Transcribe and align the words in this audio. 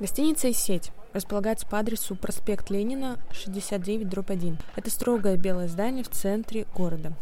Гостиница 0.00 0.46
и 0.46 0.52
сеть 0.52 0.92
располагается 1.12 1.66
по 1.66 1.80
адресу 1.80 2.14
проспект 2.14 2.70
Ленина, 2.70 3.18
69, 3.32 4.08
дробь 4.08 4.30
1. 4.30 4.56
Это 4.76 4.90
строгое 4.90 5.36
белое 5.36 5.66
здание 5.66 6.04
в 6.04 6.08
центре 6.08 6.66
города. 6.76 7.14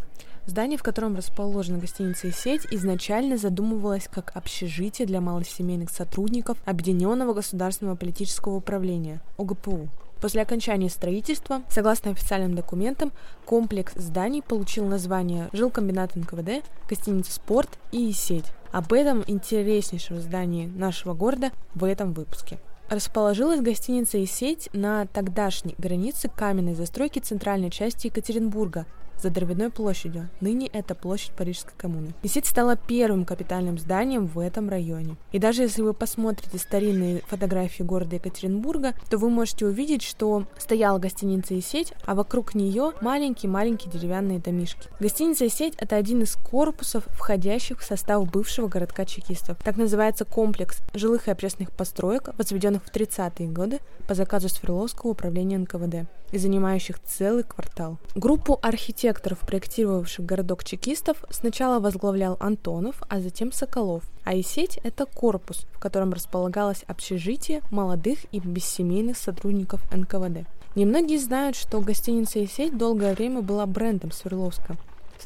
Здание, 0.44 0.76
в 0.76 0.82
котором 0.82 1.16
расположена 1.16 1.78
гостиница 1.78 2.26
и 2.26 2.32
сеть, 2.32 2.66
изначально 2.70 3.38
задумывалось 3.38 4.08
как 4.12 4.30
общежитие 4.34 5.06
для 5.06 5.22
малосемейных 5.22 5.88
сотрудников 5.88 6.58
Объединенного 6.66 7.32
государственного 7.32 7.96
политического 7.96 8.56
управления 8.56 9.22
ОГПУ. 9.38 9.88
После 10.20 10.42
окончания 10.42 10.90
строительства, 10.90 11.62
согласно 11.70 12.10
официальным 12.10 12.54
документам, 12.54 13.10
комплекс 13.46 13.94
зданий 13.94 14.42
получил 14.42 14.84
название 14.84 15.48
жилкомбинат 15.52 16.14
НКВД, 16.14 16.62
гостиница 16.88 17.32
«Спорт» 17.32 17.78
и 17.90 18.12
«Сеть». 18.12 18.52
Об 18.70 18.92
этом 18.92 19.24
интереснейшем 19.26 20.20
здании 20.20 20.66
нашего 20.66 21.14
города 21.14 21.50
в 21.74 21.82
этом 21.84 22.12
выпуске. 22.12 22.58
Расположилась 22.88 23.60
гостиница 23.60 24.18
и 24.18 24.26
сеть 24.26 24.68
на 24.72 25.06
тогдашней 25.06 25.74
границе 25.76 26.28
каменной 26.28 26.74
застройки 26.74 27.18
центральной 27.18 27.70
части 27.70 28.06
Екатеринбурга, 28.06 28.86
за 29.20 29.30
Дровяной 29.30 29.70
площадью. 29.70 30.28
Ныне 30.40 30.68
это 30.68 30.94
площадь 30.94 31.32
Парижской 31.32 31.72
коммуны. 31.76 32.14
Месит 32.22 32.46
стала 32.46 32.76
первым 32.76 33.24
капитальным 33.24 33.78
зданием 33.78 34.26
в 34.26 34.38
этом 34.38 34.68
районе. 34.68 35.16
И 35.32 35.38
даже 35.38 35.62
если 35.62 35.82
вы 35.82 35.94
посмотрите 35.94 36.58
старинные 36.58 37.22
фотографии 37.26 37.82
города 37.82 38.16
Екатеринбурга, 38.16 38.94
то 39.08 39.18
вы 39.18 39.30
можете 39.30 39.66
увидеть, 39.66 40.02
что 40.02 40.46
стояла 40.58 40.98
гостиница 40.98 41.54
и 41.54 41.60
сеть, 41.60 41.92
а 42.04 42.14
вокруг 42.14 42.54
нее 42.54 42.92
маленькие-маленькие 43.00 43.92
деревянные 43.92 44.38
домишки. 44.38 44.88
Гостиница 45.00 45.44
и 45.44 45.48
сеть– 45.48 45.74
это 45.78 45.96
один 45.96 46.22
из 46.22 46.34
корпусов, 46.34 47.04
входящих 47.08 47.80
в 47.80 47.84
состав 47.84 48.30
бывшего 48.30 48.68
городка 48.68 49.04
чекистов. 49.04 49.58
Так 49.64 49.76
называется 49.76 50.24
комплекс 50.24 50.78
жилых 50.94 51.28
и 51.28 51.30
общественных 51.30 51.72
построек, 51.72 52.30
возведенных 52.38 52.84
в 52.84 52.92
30-е 52.92 53.48
годы 53.48 53.80
по 54.06 54.14
заказу 54.14 54.48
Свердловского 54.48 55.10
управления 55.10 55.58
НКВД 55.58 56.08
и 56.32 56.38
занимающих 56.38 57.00
целый 57.02 57.44
квартал. 57.44 57.98
Группу 58.14 58.58
архитекторов, 58.62 59.05
проектировавших 59.40 60.24
городок 60.24 60.64
чекистов, 60.64 61.24
сначала 61.30 61.80
возглавлял 61.80 62.36
Антонов, 62.40 63.02
а 63.08 63.20
затем 63.20 63.52
Соколов. 63.52 64.04
А 64.24 64.34
и 64.34 64.42
сеть– 64.42 64.78
это 64.82 65.06
корпус, 65.06 65.66
в 65.72 65.78
котором 65.78 66.12
располагалось 66.12 66.84
общежитие 66.86 67.60
молодых 67.70 68.18
и 68.32 68.40
бессемейных 68.40 69.16
сотрудников 69.16 69.82
НКВД. 69.92 70.46
Немногие 70.74 71.18
знают, 71.18 71.56
что 71.56 71.80
гостиница 71.80 72.38
и 72.38 72.46
сеть 72.46 72.76
долгое 72.76 73.14
время 73.14 73.40
была 73.40 73.64
брендом 73.66 74.12
Свердловска. 74.12 74.76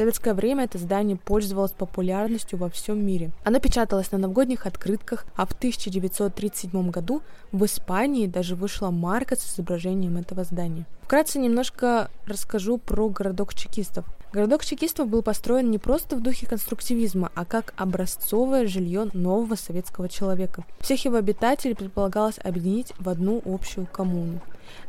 Советское 0.01 0.33
время 0.33 0.65
это 0.65 0.79
здание 0.79 1.19
пользовалось 1.19 1.73
популярностью 1.73 2.59
во 2.59 2.70
всем 2.70 3.05
мире. 3.05 3.33
Оно 3.45 3.61
печаталось 3.61 4.11
на 4.12 4.17
новогодних 4.17 4.65
открытках, 4.65 5.27
а 5.37 5.45
в 5.45 5.53
1937 5.53 6.89
году 6.89 7.20
в 7.53 7.62
Испании 7.67 8.27
даже 8.27 8.56
вышла 8.56 8.89
марка 8.89 9.37
с 9.37 9.45
изображением 9.45 10.17
этого 10.17 10.45
здания. 10.45 10.87
Вкратце 11.03 11.39
немножко 11.39 12.11
расскажу 12.25 12.78
про 12.78 13.11
городок 13.11 13.53
чекистов. 13.53 14.06
Городок 14.33 14.64
чекистов 14.64 15.09
был 15.09 15.23
построен 15.23 15.73
не 15.73 15.78
просто 15.78 16.14
в 16.14 16.20
духе 16.20 16.47
конструктивизма, 16.47 17.33
а 17.34 17.45
как 17.45 17.75
образцовое 17.77 18.69
жилье 18.69 19.09
нового 19.12 19.56
советского 19.56 20.09
человека. 20.09 20.64
Всех 20.78 21.05
его 21.05 21.17
обитателей 21.17 21.75
предполагалось 21.75 22.39
объединить 22.39 22.92
в 23.00 23.09
одну 23.09 23.42
общую 23.45 23.89
коммуну. 23.89 24.39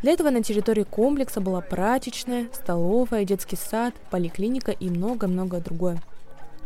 Для 0.03 0.11
этого 0.11 0.29
на 0.29 0.43
территории 0.43 0.83
комплекса 0.83 1.41
была 1.41 1.61
прачечная, 1.61 2.49
столовая, 2.53 3.25
детский 3.25 3.55
сад, 3.55 3.95
поликлиника 4.11 4.71
и 4.71 4.91
много-много 4.91 5.59
другое. 5.59 5.99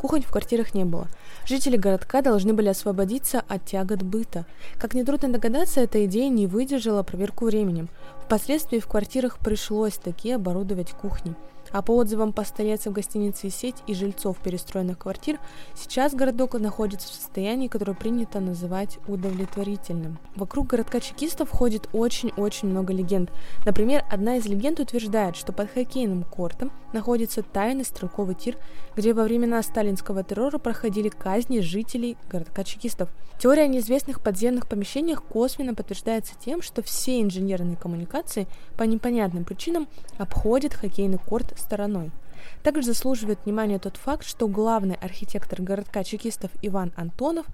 Кухонь 0.02 0.24
в 0.24 0.30
квартирах 0.30 0.74
не 0.74 0.84
было. 0.84 1.08
Жители 1.46 1.78
городка 1.78 2.22
должны 2.22 2.54
были 2.54 2.68
освободиться 2.68 3.42
от 3.48 3.64
тягот 3.64 4.04
быта. 4.04 4.46
Как 4.78 4.94
нетрудно 4.94 5.30
догадаться, 5.30 5.80
эта 5.80 6.06
идея 6.06 6.28
не 6.28 6.46
выдержала 6.46 7.04
проверку 7.04 7.46
временем. 7.46 7.88
Впоследствии 8.26 8.80
в 8.80 8.88
квартирах 8.88 9.40
пришлось 9.40 9.94
такие 9.94 10.36
оборудовать 10.36 10.92
кухни. 10.92 11.36
А 11.76 11.82
по 11.82 11.92
отзывам 11.98 12.32
постояльцев 12.32 12.94
гостиницы 12.94 13.50
«Сеть» 13.50 13.84
и 13.86 13.94
жильцов 13.94 14.38
перестроенных 14.38 14.98
квартир, 14.98 15.42
сейчас 15.76 16.14
городок 16.14 16.54
находится 16.54 17.10
в 17.10 17.12
состоянии, 17.12 17.68
которое 17.68 17.96
принято 17.96 18.40
называть 18.40 18.98
удовлетворительным. 19.10 20.18
Вокруг 20.38 20.68
городка 20.68 21.02
чекистов 21.02 21.50
ходит 21.50 21.90
очень-очень 21.92 22.70
много 22.70 22.94
легенд. 22.94 23.30
Например, 23.66 24.06
одна 24.10 24.38
из 24.38 24.46
легенд 24.46 24.80
утверждает, 24.80 25.36
что 25.36 25.52
под 25.52 25.70
хоккейным 25.70 26.24
кортом 26.24 26.72
находится 26.94 27.44
тайный 27.44 27.84
стрелковый 27.84 28.36
тир, 28.36 28.58
где 28.96 29.14
во 29.14 29.24
времена 29.24 29.62
сталинского 29.62 30.24
террора 30.24 30.60
проходили 30.60 31.10
казни 31.10 31.60
жителей 31.60 32.16
городка 32.30 32.64
чекистов. 32.64 33.10
Теория 33.38 33.64
о 33.64 33.68
неизвестных 33.68 34.22
подземных 34.22 34.70
помещениях 34.70 35.22
косвенно 35.22 35.76
подтверждается 35.76 36.36
тем, 36.40 36.62
что 36.62 36.82
все 36.82 37.22
инженерные 37.22 37.76
коммуникации 37.76 38.48
по 38.78 38.84
непонятным 38.84 39.44
причинам 39.44 39.90
обходят 40.18 40.74
хоккейный 40.74 41.18
корт 41.18 41.54
стороной. 41.66 42.12
Также 42.64 42.84
заслуживает 42.84 43.40
внимания 43.46 43.80
тот 43.80 43.98
факт, 43.98 44.26
что 44.26 44.48
главный 44.48 44.96
архитектор 44.96 45.62
городка 45.62 46.04
чекистов 46.04 46.52
Иван 46.62 46.94
Антонов 46.96 47.46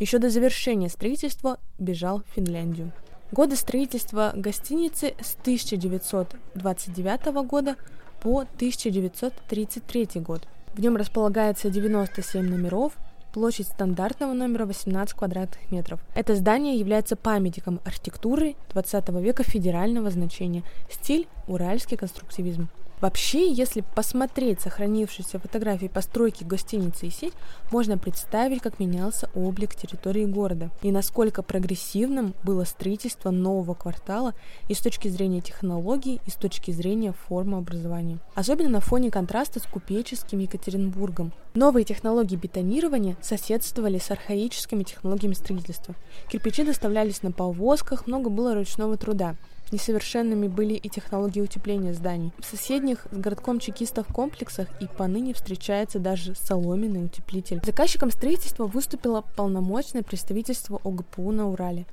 еще 0.00 0.18
до 0.18 0.30
завершения 0.30 0.88
строительства 0.88 1.58
бежал 1.78 2.22
в 2.22 2.24
Финляндию. 2.34 2.90
Годы 3.30 3.56
строительства 3.56 4.32
гостиницы 4.34 5.14
с 5.20 5.36
1929 5.42 7.26
года 7.46 7.76
по 8.20 8.40
1933 8.40 10.08
год. 10.20 10.48
В 10.72 10.80
нем 10.80 10.96
располагается 10.96 11.68
97 11.70 12.42
номеров, 12.42 12.94
площадь 13.32 13.66
стандартного 13.66 14.32
номера 14.32 14.64
18 14.64 15.14
квадратных 15.14 15.70
метров. 15.70 16.00
Это 16.14 16.34
здание 16.34 16.76
является 16.76 17.16
памятником 17.16 17.80
архитектуры 17.84 18.56
20 18.70 19.08
века 19.20 19.42
федерального 19.42 20.10
значения, 20.10 20.62
стиль– 20.90 21.28
уральский 21.48 21.96
конструктивизм. 21.96 22.68
Вообще, 23.00 23.52
если 23.52 23.84
посмотреть 23.94 24.60
сохранившиеся 24.60 25.38
фотографии 25.38 25.86
постройки 25.86 26.42
гостиницы 26.42 27.06
и 27.06 27.10
сеть, 27.10 27.34
можно 27.70 27.96
представить, 27.96 28.60
как 28.60 28.80
менялся 28.80 29.30
облик 29.34 29.74
территории 29.74 30.24
города 30.24 30.70
и 30.82 30.90
насколько 30.90 31.42
прогрессивным 31.42 32.34
было 32.42 32.64
строительство 32.64 33.30
нового 33.30 33.74
квартала 33.74 34.34
и 34.68 34.74
с 34.74 34.80
точки 34.80 35.08
зрения 35.08 35.40
технологий, 35.40 36.20
и 36.26 36.30
с 36.30 36.34
точки 36.34 36.70
зрения 36.70 37.12
формы 37.12 37.58
образования. 37.58 38.18
Особенно 38.34 38.68
на 38.68 38.80
фоне 38.80 39.10
контраста 39.10 39.60
с 39.60 39.62
купеческим 39.62 40.40
Екатеринбургом. 40.40 41.32
Новые 41.54 41.84
технологии 41.84 42.36
бетонирования 42.36 43.16
соседствовали 43.20 43.98
с 43.98 44.10
архаическими 44.10 44.82
технологиями 44.82 45.34
строительства. 45.34 45.94
Кирпичи 46.28 46.64
доставлялись 46.64 47.22
на 47.22 47.32
повозках, 47.32 48.06
много 48.06 48.30
было 48.30 48.54
ручного 48.54 48.96
труда. 48.96 49.36
Несовершенными 49.70 50.48
были 50.48 50.74
и 50.74 50.88
технологии 50.88 51.40
утепления 51.40 51.92
зданий. 51.92 52.32
В 52.38 52.44
соседних 52.44 53.06
с 53.10 53.16
городком 53.16 53.60
чекистов 53.60 54.06
комплексах 54.06 54.68
и 54.80 54.86
поныне 54.86 55.34
встречается 55.34 55.98
даже 55.98 56.34
соломенный 56.34 57.04
утеплитель. 57.04 57.60
Заказчиком 57.64 58.10
строительства 58.10 58.66
выступило 58.66 59.22
полномочное 59.36 60.02
представительство 60.02 60.80
ОГПУ 60.84 61.30
на 61.32 61.48
Урале. 61.48 61.86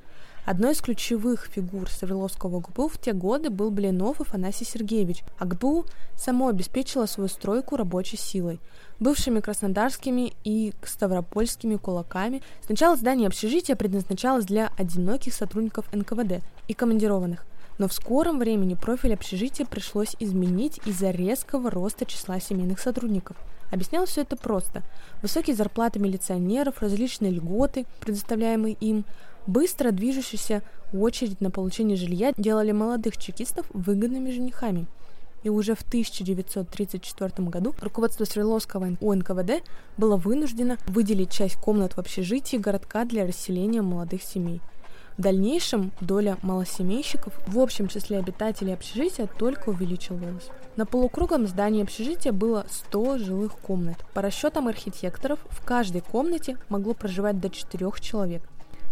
Одной 0.45 0.73
из 0.73 0.81
ключевых 0.81 1.47
фигур 1.47 1.89
Савеловского 1.89 2.59
ГПУ 2.59 2.87
в 2.87 2.99
те 2.99 3.13
годы 3.13 3.49
был 3.49 3.71
Блинов 3.71 4.21
Афанасий 4.21 4.63
Сергеевич, 4.63 5.23
а 5.39 5.45
ГПУ 5.45 5.85
само 6.15 6.49
обеспечило 6.49 7.07
свою 7.07 7.29
стройку 7.29 7.77
рабочей 7.77 8.17
силой. 8.17 8.59
Бывшими 8.99 9.39
краснодарскими 9.39 10.33
и 10.43 10.73
ставропольскими 10.83 11.77
кулаками 11.77 12.43
сначала 12.63 12.95
здание 12.95 13.25
общежития 13.27 13.75
предназначалось 13.75 14.45
для 14.45 14.71
одиноких 14.77 15.33
сотрудников 15.33 15.91
НКВД 15.91 16.43
и 16.67 16.75
командированных, 16.75 17.43
но 17.77 17.87
в 17.87 17.93
скором 17.93 18.39
времени 18.39 18.75
профиль 18.75 19.13
общежития 19.13 19.65
пришлось 19.65 20.15
изменить 20.19 20.79
из-за 20.85 21.11
резкого 21.11 21.69
роста 21.69 22.05
числа 22.05 22.39
семейных 22.39 22.79
сотрудников. 22.79 23.37
Объяснял 23.71 24.05
все 24.05 24.21
это 24.21 24.37
просто. 24.37 24.83
Высокие 25.21 25.55
зарплаты 25.55 25.99
милиционеров, 25.99 26.81
различные 26.81 27.31
льготы, 27.31 27.85
предоставляемые 27.99 28.75
им, 28.79 29.05
быстро 29.47 29.91
движущаяся 29.91 30.61
очередь 30.93 31.41
на 31.41 31.51
получение 31.51 31.97
жилья 31.97 32.31
делали 32.37 32.71
молодых 32.71 33.17
чекистов 33.17 33.65
выгодными 33.73 34.31
женихами. 34.31 34.85
И 35.43 35.49
уже 35.49 35.75
в 35.75 35.81
1934 35.81 37.47
году 37.49 37.75
руководство 37.79 38.23
Свердловского 38.25 38.97
УНКВД 38.99 39.63
было 39.97 40.15
вынуждено 40.15 40.77
выделить 40.87 41.31
часть 41.31 41.55
комнат 41.55 41.93
в 41.93 41.99
общежитии 41.99 42.57
городка 42.57 43.05
для 43.05 43.27
расселения 43.27 43.81
молодых 43.81 44.23
семей– 44.23 44.61
в 45.17 45.21
дальнейшем 45.21 45.91
доля 46.01 46.37
малосемейщиков 46.41 47.33
в 47.47 47.59
общем 47.59 47.87
числе 47.87 48.17
обитателей 48.17 48.73
общежития 48.73 49.27
только 49.27 49.69
увеличивалась. 49.69 50.49
На 50.75 50.85
полукруглом 50.85 51.47
здании 51.47 51.83
общежития 51.83 52.33
было 52.33 52.65
100 52.69 53.19
жилых 53.19 53.53
комнат. 53.53 53.97
По 54.13 54.21
расчетам 54.21 54.67
архитекторов, 54.67 55.39
в 55.49 55.65
каждой 55.65 56.01
комнате 56.01 56.57
могло 56.67 56.93
проживать 56.93 57.39
до 57.39 57.49
4 57.49 57.91
человек. 58.01 58.43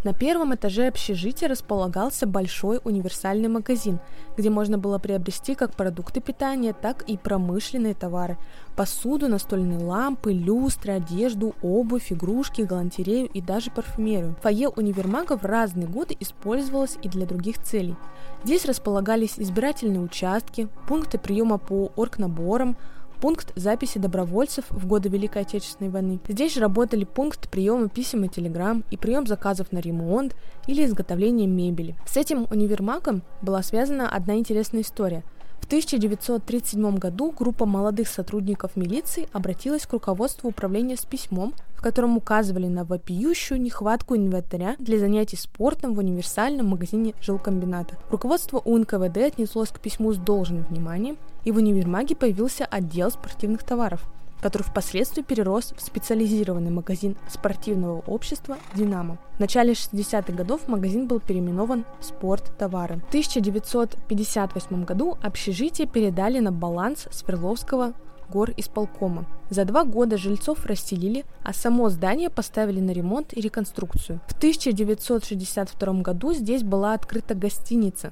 На 0.04 0.14
первом 0.14 0.54
этаже 0.54 0.88
общежития 0.88 1.48
располагался 1.48 2.28
большой 2.28 2.82
универсальный 2.84 3.48
магазин, 3.48 4.00
где 4.36 4.50
можно 4.50 4.78
было 4.78 5.00
приобрести 5.00 5.56
как 5.56 5.76
продукты 5.76 6.20
питания, 6.20 6.74
так 6.74 7.04
и 7.04 7.16
промышленные 7.16 7.94
товары, 7.94 8.38
посуду, 8.76 9.30
настольные 9.30 9.80
лампы, 9.80 10.34
люстры, 10.34 10.94
одежду, 10.94 11.56
обувь, 11.62 12.12
игрушки, 12.12 12.64
галантерею 12.64 13.28
и 13.28 13.40
даже 13.40 13.72
парфюмерию. 13.72 14.36
Фойе 14.42 14.68
универмага 14.68 15.38
в 15.38 15.46
разные 15.46 15.88
годы 15.88 16.18
использовалось 16.20 16.98
и 17.02 17.08
для 17.08 17.26
других 17.26 17.64
целей. 17.64 17.96
Здесь 18.44 18.66
располагались 18.66 19.36
избирательные 19.38 20.02
участки, 20.02 20.68
пункты 20.86 21.18
приема 21.18 21.58
по 21.58 21.94
оргнаборам, 21.96 22.76
пункт 23.24 23.54
записи 23.56 24.00
добровольцев 24.00 24.66
в 24.70 24.86
годы 24.86 25.08
Великой 25.08 25.44
Отечественной 25.44 25.90
войны. 25.90 26.20
Здесь 26.28 26.56
же 26.56 26.60
работали 26.60 27.06
пункт 27.06 27.48
приема 27.48 27.88
писем 27.88 28.26
и 28.26 28.28
телеграмм 28.28 28.84
и 28.92 28.98
прием 28.98 29.26
заказов 29.28 29.72
на 29.72 29.78
ремонт 29.78 30.36
или 30.68 30.84
изготовление 30.84 31.48
мебели. 31.48 31.96
С 32.06 32.18
этим 32.18 32.48
универмагом 32.52 33.22
была 33.42 33.64
связана 33.64 34.10
одна 34.10 34.36
интересная 34.36 34.82
история. 34.82 35.24
В 35.64 35.66
1937 35.66 36.98
году 36.98 37.32
группа 37.32 37.66
молодых 37.66 38.10
сотрудников 38.10 38.76
милиции 38.76 39.30
обратилась 39.32 39.86
к 39.86 39.94
руководству 39.94 40.50
управления 40.50 40.98
с 40.98 41.06
письмом, 41.06 41.54
в 41.70 41.82
котором 41.82 42.18
указывали 42.18 42.68
на 42.68 42.84
вопиющую 42.84 43.62
нехватку 43.62 44.18
инвентаря 44.18 44.76
для 44.78 45.00
занятий 45.00 45.38
спортом 45.38 45.94
в 45.94 46.00
универсальном 46.00 46.68
магазине 46.68 47.14
жилкомбината. 47.22 47.98
Руководство 48.10 48.60
УНКВД 48.60 49.20
отнеслось 49.20 49.70
к 49.70 49.80
письму 49.80 50.12
с 50.12 50.18
должным 50.18 50.64
вниманием, 50.64 51.18
и 51.46 51.54
в 51.54 51.56
универмаге 51.56 52.18
появился 52.18 52.66
отдел 52.66 53.10
спортивных 53.10 53.64
товаров– 53.64 54.02
который 54.44 54.64
впоследствии 54.64 55.22
перерос 55.22 55.74
в 55.76 55.82
специализированный 55.82 56.70
магазин 56.70 57.16
спортивного 57.30 58.02
общества 58.02 58.58
«Динамо». 58.76 59.18
В 59.38 59.40
начале 59.40 59.72
60-х 59.72 60.34
годов 60.34 60.68
магазин 60.68 61.08
был 61.08 61.22
переименован 61.22 61.86
в 62.02 62.06
«Спорт-товары». 62.06 62.98
В 62.98 63.08
1958 63.08 64.84
году 64.84 65.18
общежитие 65.24 65.88
передали 65.88 66.40
на 66.40 66.52
баланс 66.52 67.08
Свердловского 67.10 67.94
гор 68.30 68.52
исполкома. 68.58 69.26
За 69.50 69.64
два 69.64 69.86
года 69.86 70.18
жильцов 70.18 70.66
расселили, 70.66 71.24
а 71.44 71.54
само 71.54 71.88
здание 71.90 72.30
поставили 72.30 72.82
на 72.82 72.92
ремонт 72.92 73.32
и 73.32 73.40
реконструкцию. 73.40 74.20
В 74.28 74.34
1962 74.34 75.94
году 76.02 76.34
здесь 76.34 76.64
была 76.64 76.94
открыта 76.94 77.34
гостиница. 77.34 78.12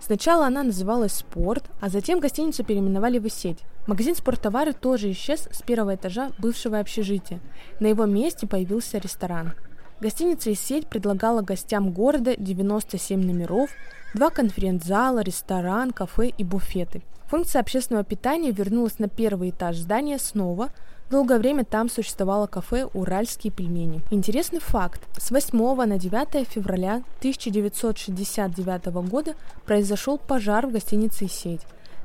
Сначала 0.00 0.46
она 0.46 0.62
называлась 0.62 1.12
«Спорт», 1.12 1.64
а 1.80 1.88
затем 1.88 2.20
гостиницу 2.20 2.64
переименовали 2.64 3.18
в 3.18 3.28
«Сеть». 3.28 3.64
Магазин 3.86 4.14
спорттовары 4.14 4.72
тоже 4.72 5.10
исчез 5.12 5.48
с 5.50 5.62
первого 5.62 5.94
этажа 5.94 6.30
бывшего 6.38 6.78
общежития. 6.78 7.40
На 7.80 7.86
его 7.86 8.04
месте 8.06 8.46
появился 8.46 8.98
ресторан. 8.98 9.54
Гостиница 10.00 10.54
сеть 10.54 10.86
предлагала 10.86 11.42
гостям 11.42 11.90
города 11.90 12.34
97 12.36 13.20
номеров, 13.20 13.70
два 14.14 14.30
конференц-зала, 14.30 15.20
ресторан, 15.20 15.90
кафе 15.90 16.28
и 16.28 16.44
буфеты. 16.44 17.02
Функция 17.28 17.60
общественного 17.60 18.04
питания 18.04 18.52
вернулась 18.52 18.98
на 18.98 19.08
первый 19.08 19.50
этаж 19.50 19.76
здания 19.76 20.18
снова. 20.18 20.70
Долгое 21.10 21.38
время 21.38 21.64
там 21.64 21.88
существовало 21.88 22.46
кафе 22.46 22.84
«Уральские 22.92 23.50
пельмени». 23.50 24.02
Интересный 24.10 24.60
факт. 24.60 25.00
С 25.18 25.30
8 25.30 25.86
на 25.86 25.98
9 25.98 26.46
февраля 26.46 27.02
1969 27.20 28.86
года 29.08 29.34
произошел 29.64 30.18
пожар 30.18 30.66
в 30.66 30.72
гостинице 30.72 31.26
сеть. 31.26 31.62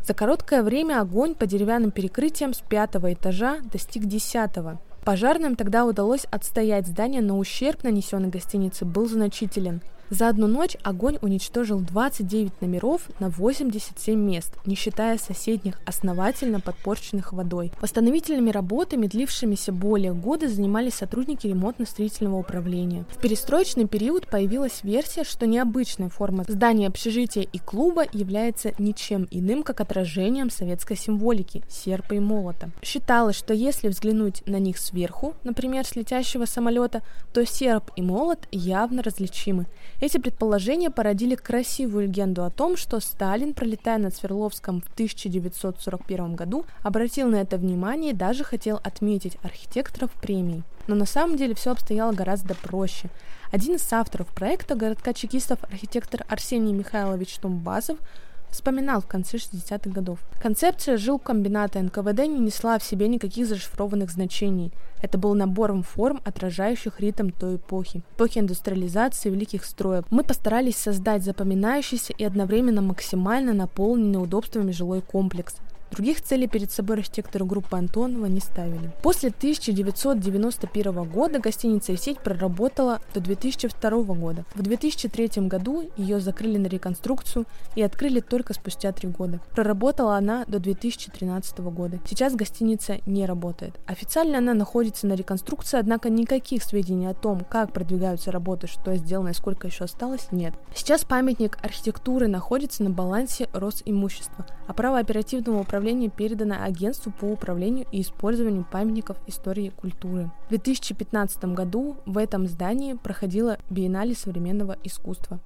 За 0.08 0.14
короткое 0.14 0.64
время 0.64 1.02
огонь 1.02 1.36
по 1.36 1.46
деревянным 1.46 1.92
перекрытиям 1.92 2.54
с 2.54 2.60
пятого 2.60 3.12
этажа 3.12 3.60
достиг 3.74 4.06
десятого. 4.06 4.80
Пожарным 5.04 5.58
тогда 5.58 5.86
удалось 5.86 6.26
отстоять 6.32 6.88
здание, 6.88 7.22
но 7.22 7.38
ущерб, 7.38 7.84
нанесенный 7.84 8.30
гостинице, 8.30 8.86
был 8.86 9.10
значителен. 9.10 9.82
За 10.10 10.30
одну 10.30 10.48
ночь 10.48 10.78
огонь 10.84 11.18
уничтожил 11.22 11.80
29 11.80 12.62
номеров 12.62 13.10
на 13.20 13.30
87 13.30 14.20
мест, 14.20 14.54
не 14.66 14.76
считая 14.76 15.18
соседних, 15.18 15.80
основательно 15.86 16.60
подпорченных 16.60 17.34
водой. 17.34 17.72
Восстановительными 17.82 18.52
работами, 18.52 19.08
длившимися 19.08 19.72
более 19.72 20.14
года, 20.14 20.48
занимались 20.48 20.96
сотрудники 20.96 21.48
ремонтно-строительного 21.48 22.40
управления. 22.40 23.06
В 23.10 23.20
перестроечный 23.20 23.88
период 23.88 24.28
появилась 24.28 24.84
версия, 24.84 25.24
что 25.24 25.48
необычная 25.48 26.10
форма 26.10 26.44
здания 26.48 26.88
общежития 26.88 27.44
и 27.44 27.58
клуба 27.58 28.06
является 28.12 28.74
ничем 28.78 29.28
иным, 29.32 29.64
как 29.64 29.82
отражением 29.82 30.50
советской 30.50 30.98
символики– 30.98 31.64
серпа 31.70 32.14
и 32.14 32.20
молота. 32.20 32.70
Считалось, 32.84 33.36
что 33.36 33.54
если 33.54 33.88
взглянуть 33.88 34.44
на 34.46 34.58
них 34.58 34.78
сверху, 34.78 35.34
например, 35.44 35.86
с 35.86 35.96
летящего 35.96 36.46
самолета, 36.46 37.02
то 37.34 37.46
серп 37.46 37.92
и 37.96 38.02
молот 38.02 38.48
явно 38.52 39.02
различимы. 39.02 39.66
Эти 40.04 40.18
предположения 40.18 40.90
породили 40.90 41.36
красивую 41.36 42.08
легенду 42.08 42.44
о 42.44 42.50
том, 42.50 42.76
что 42.76 43.00
Сталин, 43.00 43.54
пролетая 43.54 43.98
над 43.98 44.14
Свердловском 44.14 44.82
в 44.82 44.92
1941 44.92 46.36
году, 46.36 46.66
обратил 46.82 47.30
на 47.30 47.38
это 47.38 47.56
внимание 47.56 48.12
и 48.12 48.14
даже 48.14 48.44
хотел 48.44 48.82
отметить 48.84 49.38
архитекторов 49.44 50.12
премии. 50.12 50.64
Но 50.88 50.96
на 50.96 51.06
самом 51.06 51.38
деле 51.38 51.56
все 51.56 51.72
обстояло 51.72 52.12
гораздо 52.12 52.54
проще. 52.54 53.08
Один 53.50 53.76
из 53.76 53.94
авторов 53.94 54.28
проекта 54.28 54.76
городка 54.76 55.14
чекистов, 55.14 55.60
архитектор 55.64 56.26
Арсений 56.28 56.74
Михайлович 56.74 57.38
Тумбасов, 57.38 57.98
вспоминал 58.54 59.02
в 59.02 59.08
конце 59.08 59.38
60-х 59.38 59.90
годов. 59.90 60.20
Концепция 60.42 60.98
жилкомбината 60.98 61.82
НКВД 61.82 62.20
не 62.20 62.40
несла 62.40 62.80
в 62.80 62.84
себе 62.84 63.08
никаких 63.08 63.48
зашифрованных 63.48 64.12
значений. 64.12 64.72
Это 65.02 65.18
был 65.18 65.34
набором 65.34 65.84
форм, 65.84 66.22
отражающих 66.24 67.02
ритм 67.02 67.30
той 67.30 67.58
эпохи, 67.58 68.04
эпохи 68.16 68.40
индустриализации 68.40 69.30
великих 69.30 69.66
строек. 69.66 70.06
Мы 70.10 70.24
постарались 70.24 70.78
создать 70.78 71.24
запоминающийся 71.24 72.14
и 72.14 72.24
одновременно 72.24 72.82
максимально 72.82 73.54
наполненный 73.54 74.24
удобствами 74.24 74.72
жилой 74.72 75.02
комплекс, 75.02 75.56
Других 75.94 76.24
целей 76.24 76.48
перед 76.48 76.72
собой 76.72 76.98
архитекторы 76.98 77.46
группы 77.46 77.78
Антонова 77.78 78.26
не 78.26 78.40
ставили. 78.40 78.92
После 79.04 79.30
1991 79.30 81.04
года 81.04 81.38
гостиница 81.38 81.92
и 81.92 81.98
сеть 81.98 82.18
проработала 82.18 83.00
до 83.14 83.20
2002 83.20 83.92
года. 84.16 84.44
В 84.56 84.64
2003 84.64 85.48
году 85.48 85.88
ее 85.96 86.20
закрыли 86.20 86.58
на 86.58 86.66
реконструкцию 86.66 87.46
и 87.76 87.84
открыли 87.84 88.22
только 88.22 88.56
спустя 88.56 88.92
три 88.92 89.08
года. 89.08 89.40
Проработала 89.52 90.18
она 90.18 90.46
до 90.48 90.58
2013 90.58 91.60
года. 91.60 92.00
Сейчас 92.08 92.34
гостиница 92.34 92.98
не 93.06 93.28
работает. 93.28 93.80
Официально 93.86 94.40
она 94.40 94.56
находится 94.56 95.06
на 95.06 95.14
реконструкции, 95.14 95.78
однако 95.78 96.10
никаких 96.10 96.64
сведений 96.64 97.06
о 97.06 97.14
том, 97.14 97.42
как 97.48 97.72
продвигаются 97.72 98.32
работы, 98.32 98.66
что 98.66 98.96
сделано 98.96 99.30
и 99.30 99.34
сколько 99.34 99.68
еще 99.68 99.84
осталось, 99.84 100.30
нет. 100.32 100.56
Сейчас 100.74 101.06
памятник 101.06 101.60
архитектуры 101.62 102.28
находится 102.28 102.82
на 102.82 102.90
балансе 102.90 103.48
Росимущества, 103.54 104.48
а 104.66 104.74
право 104.74 104.98
оперативного 104.98 105.62
управления 105.62 105.83
управления 105.84 106.10
передано 106.10 106.64
Агентству 106.64 107.12
по 107.12 107.26
управлению 107.26 107.86
и 107.92 108.02
использованию 108.02 108.66
памятников 108.70 109.18
истории 109.28 109.70
культуры. 109.70 110.32
В 110.46 110.50
2015 110.50 111.44
году 111.46 111.98
в 112.06 112.18
этом 112.18 112.48
здании 112.48 112.94
проходила 112.94 113.58
Биеннале 113.70 114.16
современного 114.16 114.78
искусства. 114.86 115.42